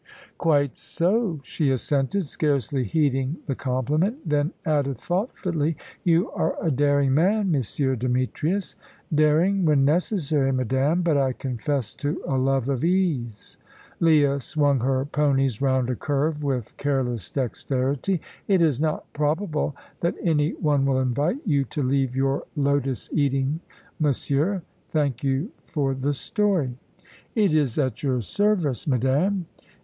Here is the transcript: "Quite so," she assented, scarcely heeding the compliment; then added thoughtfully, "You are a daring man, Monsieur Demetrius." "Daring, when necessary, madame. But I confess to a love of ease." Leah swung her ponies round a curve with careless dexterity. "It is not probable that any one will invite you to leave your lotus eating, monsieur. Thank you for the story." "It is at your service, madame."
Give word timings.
"Quite 0.39 0.77
so," 0.77 1.39
she 1.43 1.69
assented, 1.69 2.25
scarcely 2.25 2.83
heeding 2.85 3.37
the 3.45 3.53
compliment; 3.53 4.27
then 4.27 4.51
added 4.65 4.97
thoughtfully, 4.97 5.77
"You 6.03 6.31
are 6.31 6.55
a 6.59 6.71
daring 6.71 7.13
man, 7.13 7.51
Monsieur 7.51 7.95
Demetrius." 7.95 8.75
"Daring, 9.13 9.63
when 9.63 9.85
necessary, 9.85 10.51
madame. 10.51 11.03
But 11.03 11.17
I 11.19 11.33
confess 11.33 11.93
to 11.97 12.19
a 12.25 12.35
love 12.35 12.67
of 12.67 12.83
ease." 12.83 13.57
Leah 13.99 14.39
swung 14.39 14.79
her 14.79 15.05
ponies 15.05 15.61
round 15.61 15.87
a 15.91 15.95
curve 15.95 16.41
with 16.41 16.75
careless 16.77 17.29
dexterity. 17.29 18.21
"It 18.47 18.59
is 18.63 18.79
not 18.79 19.05
probable 19.13 19.75
that 19.99 20.15
any 20.23 20.53
one 20.53 20.83
will 20.83 20.99
invite 20.99 21.45
you 21.45 21.63
to 21.65 21.83
leave 21.83 22.15
your 22.15 22.45
lotus 22.55 23.07
eating, 23.13 23.59
monsieur. 23.99 24.63
Thank 24.89 25.23
you 25.23 25.51
for 25.65 25.93
the 25.93 26.15
story." 26.15 26.71
"It 27.35 27.53
is 27.53 27.77
at 27.77 28.01
your 28.01 28.21
service, 28.21 28.87
madame." 28.87 29.45